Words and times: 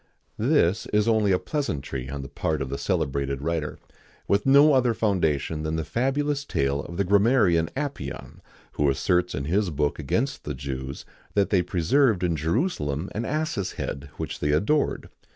[XIX 0.39 0.49
86] 0.49 0.53
This 0.53 0.99
is 0.99 1.07
only 1.07 1.31
a 1.31 1.37
pleasantry 1.37 2.09
on 2.09 2.23
the 2.23 2.27
part 2.27 2.59
of 2.63 2.69
the 2.69 2.79
celebrated 2.79 3.43
writer, 3.43 3.77
with 4.27 4.47
no 4.47 4.73
other 4.73 4.95
foundation 4.95 5.61
than 5.61 5.75
the 5.75 5.83
fabulous 5.85 6.43
tale 6.43 6.79
of 6.81 6.97
the 6.97 7.03
grammarian 7.03 7.69
Apion, 7.77 8.39
who 8.71 8.89
asserts 8.89 9.35
in 9.35 9.45
his 9.45 9.69
book 9.69 9.99
against 9.99 10.43
the 10.43 10.55
Jews 10.55 11.05
that 11.35 11.51
they 11.51 11.61
preserved 11.61 12.23
in 12.23 12.35
Jerusalem 12.35 13.09
an 13.13 13.25
ass's 13.25 13.73
head, 13.73 14.09
which 14.17 14.39
they 14.39 14.53
adored. 14.53 15.07